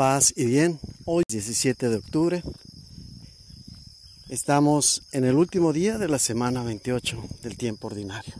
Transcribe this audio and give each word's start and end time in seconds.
Paz 0.00 0.32
y 0.34 0.46
bien, 0.46 0.80
hoy 1.04 1.24
17 1.28 1.90
de 1.90 1.96
octubre 1.96 2.42
estamos 4.30 5.02
en 5.12 5.26
el 5.26 5.34
último 5.34 5.74
día 5.74 5.98
de 5.98 6.08
la 6.08 6.18
semana 6.18 6.62
28 6.62 7.22
del 7.42 7.58
tiempo 7.58 7.88
ordinario. 7.88 8.32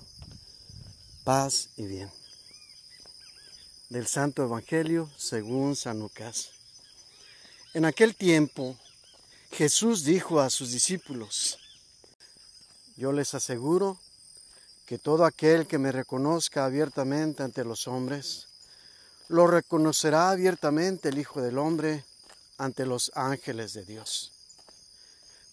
Paz 1.22 1.68
y 1.76 1.84
bien. 1.84 2.10
Del 3.90 4.06
Santo 4.06 4.42
Evangelio 4.42 5.10
según 5.18 5.76
San 5.76 5.98
Lucas. 5.98 6.48
En 7.74 7.84
aquel 7.84 8.16
tiempo 8.16 8.78
Jesús 9.52 10.02
dijo 10.04 10.40
a 10.40 10.48
sus 10.48 10.72
discípulos, 10.72 11.58
yo 12.96 13.12
les 13.12 13.34
aseguro 13.34 13.98
que 14.86 14.96
todo 14.96 15.26
aquel 15.26 15.66
que 15.66 15.76
me 15.76 15.92
reconozca 15.92 16.64
abiertamente 16.64 17.42
ante 17.42 17.66
los 17.66 17.86
hombres, 17.86 18.46
lo 19.30 19.46
reconocerá 19.46 20.30
abiertamente 20.30 21.08
el 21.08 21.18
Hijo 21.18 21.40
del 21.40 21.58
Hombre 21.58 22.04
ante 22.58 22.84
los 22.84 23.12
ángeles 23.14 23.72
de 23.74 23.84
Dios. 23.84 24.32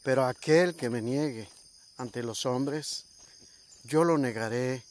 Pero 0.01 0.25
aquel 0.25 0.73
que 0.75 0.89
me 0.89 0.99
niegue 0.99 1.47
ante 1.97 2.23
los 2.23 2.47
hombres, 2.47 3.05
yo 3.83 4.03
lo 4.03 4.17
negaré 4.17 4.83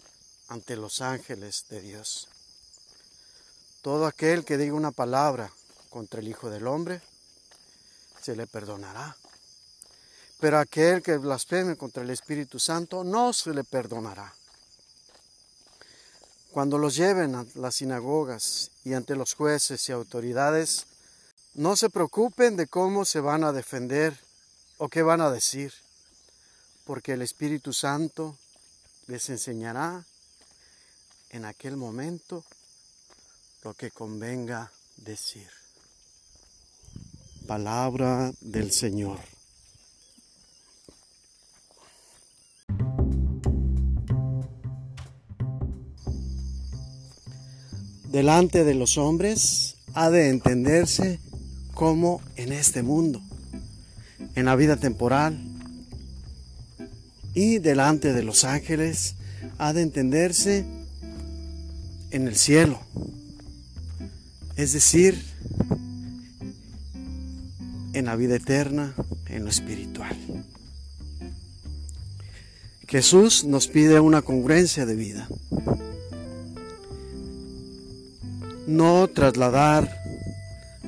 ante 0.46 0.76
los 0.76 1.00
ángeles 1.00 1.64
de 1.68 1.80
Dios. 1.80 2.28
Todo 3.82 4.06
aquel 4.06 4.44
que 4.44 4.56
diga 4.56 4.74
una 4.74 4.92
palabra 4.92 5.50
contra 5.90 6.20
el 6.20 6.28
Hijo 6.28 6.48
del 6.48 6.68
Hombre, 6.68 7.00
se 8.22 8.36
le 8.36 8.46
perdonará. 8.46 9.16
Pero 10.38 10.60
aquel 10.60 11.02
que 11.02 11.16
blasfeme 11.16 11.76
contra 11.76 12.04
el 12.04 12.10
Espíritu 12.10 12.60
Santo, 12.60 13.02
no 13.02 13.32
se 13.32 13.52
le 13.52 13.64
perdonará. 13.64 14.32
Cuando 16.56 16.78
los 16.78 16.96
lleven 16.96 17.34
a 17.34 17.44
las 17.56 17.74
sinagogas 17.74 18.70
y 18.82 18.94
ante 18.94 19.14
los 19.14 19.34
jueces 19.34 19.90
y 19.90 19.92
autoridades, 19.92 20.86
no 21.52 21.76
se 21.76 21.90
preocupen 21.90 22.56
de 22.56 22.66
cómo 22.66 23.04
se 23.04 23.20
van 23.20 23.44
a 23.44 23.52
defender 23.52 24.18
o 24.78 24.88
qué 24.88 25.02
van 25.02 25.20
a 25.20 25.30
decir, 25.30 25.74
porque 26.86 27.12
el 27.12 27.20
Espíritu 27.20 27.74
Santo 27.74 28.38
les 29.06 29.28
enseñará 29.28 30.02
en 31.28 31.44
aquel 31.44 31.76
momento 31.76 32.42
lo 33.62 33.74
que 33.74 33.90
convenga 33.90 34.72
decir. 34.96 35.50
Palabra 37.46 38.32
del 38.40 38.72
Señor. 38.72 39.35
Delante 48.16 48.64
de 48.64 48.72
los 48.72 48.96
hombres 48.96 49.76
ha 49.92 50.08
de 50.08 50.30
entenderse 50.30 51.20
como 51.74 52.22
en 52.36 52.50
este 52.50 52.82
mundo, 52.82 53.20
en 54.34 54.46
la 54.46 54.56
vida 54.56 54.76
temporal, 54.78 55.38
y 57.34 57.58
delante 57.58 58.14
de 58.14 58.22
los 58.22 58.44
ángeles 58.44 59.16
ha 59.58 59.74
de 59.74 59.82
entenderse 59.82 60.64
en 62.10 62.26
el 62.26 62.36
cielo, 62.36 62.80
es 64.56 64.72
decir, 64.72 65.22
en 67.92 68.06
la 68.06 68.16
vida 68.16 68.36
eterna, 68.36 68.94
en 69.28 69.44
lo 69.44 69.50
espiritual. 69.50 70.16
Jesús 72.88 73.44
nos 73.44 73.68
pide 73.68 74.00
una 74.00 74.22
congruencia 74.22 74.86
de 74.86 74.96
vida 74.96 75.28
no 78.76 79.08
trasladar 79.08 79.88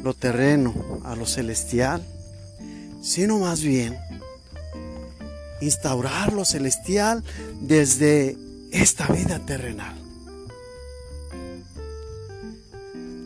lo 0.02 0.14
terreno 0.14 1.00
a 1.04 1.16
lo 1.16 1.26
celestial, 1.26 2.02
sino 3.02 3.38
más 3.38 3.62
bien 3.62 3.98
instaurar 5.60 6.32
lo 6.32 6.44
celestial 6.44 7.24
desde 7.60 8.36
esta 8.70 9.06
vida 9.08 9.38
terrenal. 9.40 9.96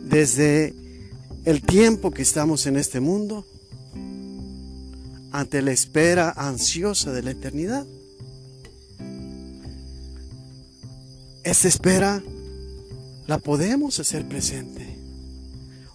Desde 0.08 0.74
el 1.44 1.62
tiempo 1.62 2.10
que 2.10 2.22
estamos 2.22 2.66
en 2.66 2.76
este 2.76 3.00
mundo, 3.00 3.46
ante 5.32 5.62
la 5.62 5.72
espera 5.72 6.30
ansiosa 6.36 7.10
de 7.10 7.22
la 7.22 7.30
eternidad. 7.30 7.86
Esta 11.42 11.68
espera 11.68 12.22
la 13.32 13.38
podemos 13.38 13.98
hacer 13.98 14.28
presente. 14.28 14.94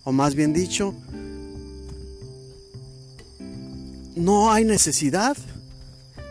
O 0.03 0.11
más 0.11 0.33
bien 0.33 0.53
dicho, 0.53 0.95
no 4.15 4.51
hay 4.51 4.65
necesidad 4.65 5.37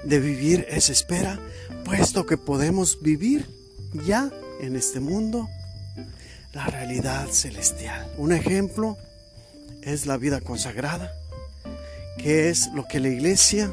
de 0.03 0.19
vivir 0.19 0.67
esa 0.69 0.91
espera, 0.91 1.39
puesto 1.85 2.27
que 2.27 2.37
podemos 2.37 3.01
vivir 3.03 3.47
ya 4.05 4.33
en 4.61 4.75
este 4.75 4.99
mundo 4.99 5.49
la 6.53 6.67
realidad 6.67 7.29
celestial. 7.31 8.13
Un 8.19 8.33
ejemplo 8.33 8.99
es 9.83 10.07
la 10.07 10.17
vida 10.17 10.41
consagrada, 10.41 11.13
que 12.19 12.49
es 12.49 12.67
lo 12.75 12.85
que 12.89 12.99
la 12.99 13.11
iglesia 13.11 13.71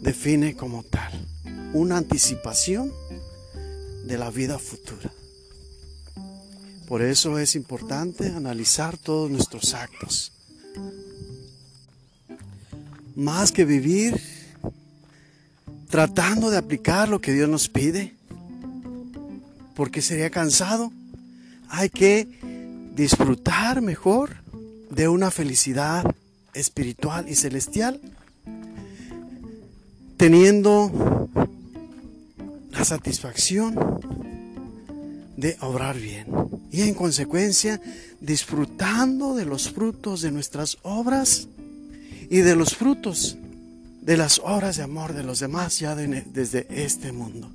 define 0.00 0.56
como 0.56 0.84
tal, 0.84 1.12
una 1.74 1.98
anticipación 1.98 2.90
de 4.06 4.16
la 4.16 4.30
vida 4.30 4.58
futura. 4.58 5.12
Por 6.90 7.02
eso 7.02 7.38
es 7.38 7.54
importante 7.54 8.26
analizar 8.26 8.98
todos 8.98 9.30
nuestros 9.30 9.74
actos. 9.74 10.32
Más 13.14 13.52
que 13.52 13.64
vivir 13.64 14.20
tratando 15.88 16.50
de 16.50 16.56
aplicar 16.56 17.08
lo 17.08 17.20
que 17.20 17.32
Dios 17.32 17.48
nos 17.48 17.68
pide, 17.68 18.12
porque 19.76 20.02
sería 20.02 20.30
cansado, 20.30 20.90
hay 21.68 21.90
que 21.90 22.26
disfrutar 22.96 23.82
mejor 23.82 24.34
de 24.90 25.06
una 25.06 25.30
felicidad 25.30 26.04
espiritual 26.54 27.28
y 27.28 27.36
celestial, 27.36 28.00
teniendo 30.16 31.28
la 32.72 32.84
satisfacción 32.84 33.76
de 35.36 35.56
obrar 35.60 35.96
bien 35.96 36.26
y 36.70 36.82
en 36.82 36.94
consecuencia 36.94 37.80
disfrutando 38.20 39.34
de 39.34 39.44
los 39.44 39.70
frutos 39.70 40.22
de 40.22 40.30
nuestras 40.30 40.78
obras 40.82 41.48
y 42.28 42.38
de 42.38 42.56
los 42.56 42.76
frutos 42.76 43.36
de 44.02 44.16
las 44.16 44.40
obras 44.40 44.76
de 44.76 44.82
amor 44.82 45.12
de 45.12 45.24
los 45.24 45.40
demás 45.40 45.78
ya 45.78 45.94
desde 45.94 46.66
este 46.70 47.12
mundo. 47.12 47.50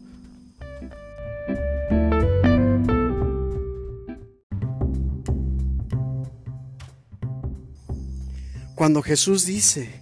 Cuando 8.76 9.02
Jesús 9.02 9.46
dice, 9.46 10.02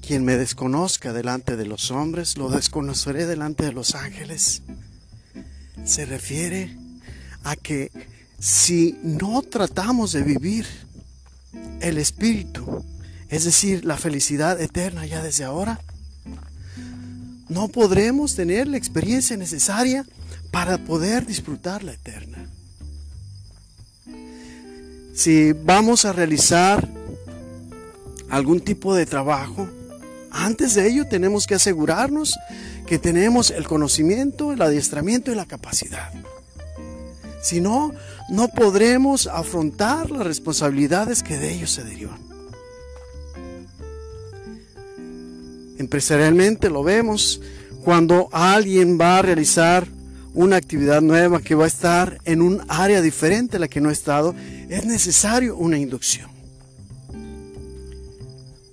quien 0.00 0.24
me 0.24 0.38
desconozca 0.38 1.12
delante 1.12 1.56
de 1.56 1.66
los 1.66 1.90
hombres, 1.90 2.38
lo 2.38 2.48
desconoceré 2.48 3.26
delante 3.26 3.66
de 3.66 3.72
los 3.72 3.94
ángeles, 3.94 4.62
se 5.84 6.06
refiere 6.06 6.74
a 7.44 7.54
que 7.54 7.90
si 8.38 8.98
no 9.02 9.42
tratamos 9.42 10.12
de 10.12 10.22
vivir 10.22 10.66
el 11.80 11.98
espíritu, 11.98 12.84
es 13.28 13.44
decir, 13.44 13.84
la 13.84 13.96
felicidad 13.96 14.60
eterna 14.60 15.06
ya 15.06 15.22
desde 15.22 15.44
ahora, 15.44 15.80
no 17.48 17.68
podremos 17.68 18.34
tener 18.34 18.68
la 18.68 18.76
experiencia 18.76 19.36
necesaria 19.36 20.04
para 20.50 20.78
poder 20.78 21.26
disfrutar 21.26 21.82
la 21.82 21.92
eterna. 21.92 22.46
Si 25.14 25.52
vamos 25.52 26.04
a 26.04 26.12
realizar 26.12 26.88
algún 28.28 28.60
tipo 28.60 28.94
de 28.94 29.06
trabajo, 29.06 29.68
antes 30.30 30.74
de 30.74 30.86
ello 30.86 31.08
tenemos 31.08 31.46
que 31.46 31.54
asegurarnos 31.54 32.38
que 32.86 32.98
tenemos 32.98 33.50
el 33.50 33.66
conocimiento, 33.66 34.52
el 34.52 34.62
adiestramiento 34.62 35.32
y 35.32 35.34
la 35.34 35.46
capacidad. 35.46 36.12
Si 37.40 37.60
no, 37.60 37.92
no 38.28 38.48
podremos 38.48 39.26
afrontar 39.26 40.10
las 40.10 40.26
responsabilidades 40.26 41.22
que 41.22 41.38
de 41.38 41.52
ellos 41.52 41.70
se 41.70 41.84
derivan. 41.84 42.18
Empresarialmente 45.78 46.70
lo 46.70 46.82
vemos 46.82 47.40
cuando 47.84 48.28
alguien 48.32 48.98
va 49.00 49.18
a 49.18 49.22
realizar 49.22 49.86
una 50.34 50.56
actividad 50.56 51.00
nueva 51.00 51.40
que 51.40 51.54
va 51.54 51.64
a 51.64 51.68
estar 51.68 52.18
en 52.24 52.42
un 52.42 52.62
área 52.68 53.00
diferente 53.00 53.56
a 53.56 53.60
la 53.60 53.68
que 53.68 53.80
no 53.80 53.88
ha 53.88 53.92
estado, 53.92 54.34
es 54.68 54.84
necesario 54.84 55.56
una 55.56 55.78
inducción 55.78 56.30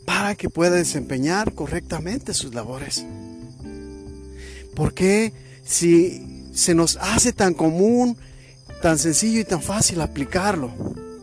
para 0.06 0.36
que 0.36 0.50
pueda 0.50 0.76
desempeñar 0.76 1.54
correctamente 1.54 2.34
sus 2.34 2.54
labores. 2.54 3.06
Porque 4.76 5.34
si 5.64 6.50
se 6.54 6.76
nos 6.76 6.98
hace 6.98 7.34
tan 7.34 7.54
común 7.54 8.18
tan 8.86 9.00
sencillo 9.00 9.40
y 9.40 9.46
tan 9.46 9.64
fácil 9.64 10.00
aplicarlo 10.00 10.72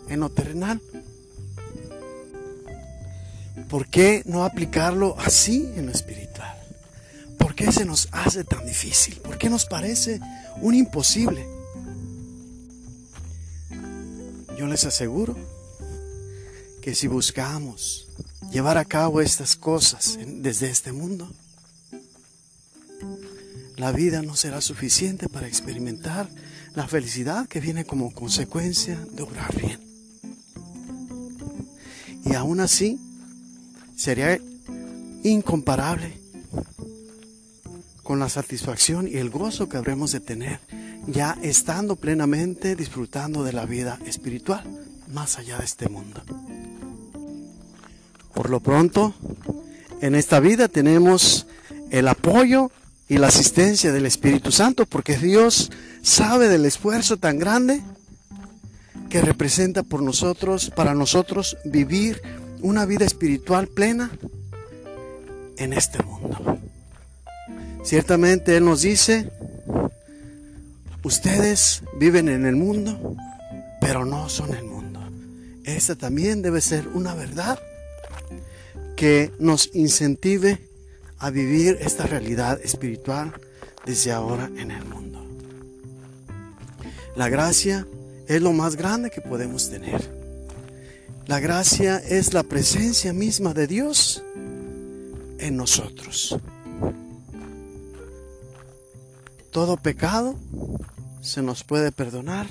en 0.09 0.19
lo 0.19 0.31
terrenal. 0.31 0.83
¿por 3.69 3.87
qué 3.87 4.25
no 4.27 4.45
aplicarlo 4.45 5.15
así 5.21 5.73
en 5.77 5.87
lo 5.87 5.93
espiritual? 5.93 6.57
¿Por 7.39 7.55
qué 7.55 7.71
se 7.71 7.85
nos 7.85 8.09
hace 8.11 8.43
tan 8.43 8.67
difícil? 8.67 9.21
¿Por 9.21 9.39
qué 9.39 9.49
nos 9.49 9.65
parece 9.67 10.19
un 10.61 10.75
imposible? 10.75 11.47
Yo 14.59 14.67
les 14.67 14.85
aseguro 14.85 15.37
que 16.83 16.97
si 16.97 17.07
buscamos 17.07 18.09
llevar 18.51 18.77
a 18.77 18.85
cabo 18.85 19.21
estas 19.21 19.55
cosas 19.55 20.19
desde 20.27 20.69
este 20.69 20.91
mundo, 20.91 21.31
la 23.77 23.93
vida 23.93 24.21
no 24.21 24.35
será 24.35 24.61
suficiente 24.61 25.29
para 25.29 25.47
experimentar 25.47 26.29
la 26.75 26.89
felicidad 26.89 27.47
que 27.49 27.61
viene 27.61 27.85
como 27.85 28.13
consecuencia 28.13 28.99
de 29.13 29.23
obrar 29.23 29.55
bien. 29.57 29.81
Y 32.25 32.35
aún 32.35 32.61
así, 32.61 32.99
sería 33.97 34.39
incomparable 35.23 36.19
con 38.03 38.19
la 38.19 38.29
satisfacción 38.29 39.07
y 39.07 39.17
el 39.17 39.31
gozo 39.31 39.69
que 39.69 39.77
habremos 39.77 40.13
de 40.13 40.21
tener 40.21 40.61
ya 41.07 41.37
estando 41.43 41.97
plenamente 41.97 42.77
disfrutando 42.77 43.45
de 43.45 43.53
la 43.53 43.67
vida 43.67 43.99
espiritual 44.07 44.63
más 45.09 45.39
allá 45.39 45.59
de 45.59 45.65
este 45.65 45.89
mundo. 45.89 46.23
Por 48.35 48.51
lo 48.51 48.61
pronto, 48.61 49.15
en 50.01 50.15
esta 50.15 50.41
vida 50.41 50.69
tenemos 50.69 51.47
el 51.91 52.09
apoyo 52.09 52.71
y 53.09 53.19
la 53.19 53.29
asistencia 53.29 53.93
del 53.93 54.07
Espíritu 54.07 54.51
Santo, 54.51 54.87
porque 54.87 55.19
Dios 55.19 55.71
sabe 56.03 56.49
del 56.49 56.67
esfuerzo 56.67 57.17
tan 57.17 57.39
grande 57.39 57.81
que 59.09 59.21
representa 59.21 59.83
por 59.83 60.03
nosotros, 60.03 60.71
para 60.75 60.95
nosotros 60.95 61.57
vivir 61.65 62.21
una 62.61 62.87
vida 62.87 63.05
espiritual 63.05 63.69
plena 63.69 64.11
en 65.57 65.73
este 65.73 66.03
mundo. 66.03 66.59
Ciertamente 67.85 68.57
Él 68.57 68.65
nos 68.65 68.83
dice, 68.83 69.31
ustedes 71.03 71.83
viven 71.99 72.29
en 72.29 72.47
el 72.47 72.57
mundo, 72.57 73.17
pero 73.81 74.05
no 74.05 74.29
son 74.29 74.55
el 74.55 74.65
mundo. 74.65 75.01
Esta 75.65 75.97
también 75.97 76.43
debe 76.43 76.61
ser 76.61 76.89
una 76.89 77.15
verdad 77.15 77.59
que 78.97 79.33
nos 79.39 79.71
incentive 79.75 80.69
a 81.19 81.31
vivir 81.31 81.79
esta 81.81 82.07
realidad 82.07 82.61
espiritual 82.63 83.33
desde 83.85 84.13
ahora 84.13 84.51
en 84.57 84.71
el 84.71 84.85
mundo. 84.85 85.12
La 87.17 87.29
gracia 87.29 87.87
es 88.27 88.43
lo 88.43 88.53
más 88.53 88.77
grande 88.77 89.11
que 89.11 89.21
podemos 89.21 89.71
tener. 89.71 90.01
La 91.27 91.41
gracia 91.41 91.99
es 91.99 92.35
la 92.35 92.43
presencia 92.43 93.13
misma 93.13 93.55
de 93.55 93.67
Dios 93.67 94.23
en 95.39 95.57
nosotros. 95.57 96.37
Todo 99.51 99.77
pecado 99.77 100.39
se 101.21 101.43
nos 101.43 101.63
puede 101.65 101.93
perdonar, 101.93 102.47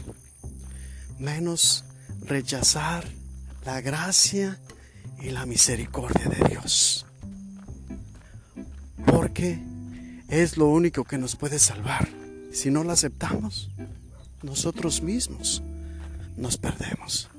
menos 1.19 1.83
rechazar 2.21 3.05
la 3.65 3.81
gracia 3.81 4.59
y 5.19 5.31
la 5.31 5.45
misericordia 5.45 6.25
de 6.29 6.49
Dios 6.49 7.05
porque 9.21 9.59
es 10.29 10.57
lo 10.57 10.67
único 10.67 11.03
que 11.03 11.17
nos 11.17 11.35
puede 11.35 11.59
salvar. 11.59 12.07
Si 12.51 12.71
no 12.71 12.83
lo 12.83 12.91
aceptamos, 12.91 13.69
nosotros 14.43 15.01
mismos 15.01 15.61
nos 16.37 16.57
perdemos. 16.57 17.30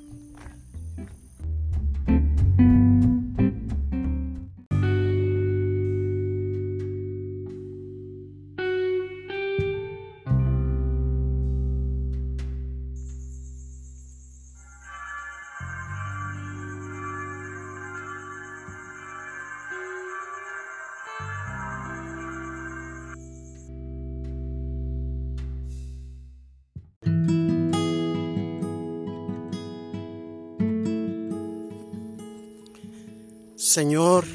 Señor, 33.72 34.26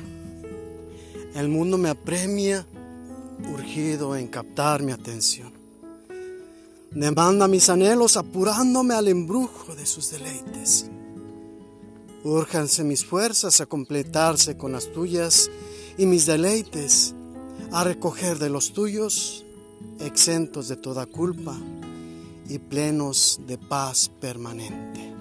el 1.35 1.47
mundo 1.47 1.77
me 1.77 1.89
apremia, 1.89 2.65
urgido 3.53 4.15
en 4.15 4.29
captar 4.29 4.81
mi 4.81 4.91
atención. 4.91 5.53
Demanda 6.89 7.47
mis 7.47 7.69
anhelos 7.69 8.17
apurándome 8.17 8.95
al 8.95 9.07
embrujo 9.07 9.75
de 9.75 9.85
sus 9.85 10.09
deleites. 10.09 10.87
Úrjanse 12.23 12.83
mis 12.83 13.05
fuerzas 13.05 13.61
a 13.61 13.67
completarse 13.67 14.57
con 14.57 14.71
las 14.71 14.91
tuyas 14.91 15.51
y 15.99 16.07
mis 16.07 16.25
deleites 16.25 17.13
a 17.71 17.83
recoger 17.83 18.39
de 18.39 18.49
los 18.49 18.73
tuyos, 18.73 19.45
exentos 19.99 20.67
de 20.67 20.77
toda 20.77 21.05
culpa 21.05 21.55
y 22.49 22.57
plenos 22.57 23.39
de 23.45 23.59
paz 23.59 24.09
permanente. 24.19 25.16